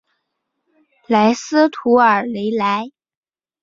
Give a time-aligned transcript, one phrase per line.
[1.07, 2.89] 莱斯图尔雷莱。